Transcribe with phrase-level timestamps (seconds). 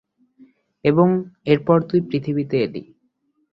[0.85, 1.07] এবং
[1.45, 2.81] এরপর তুই পৃথিবীতে এলি।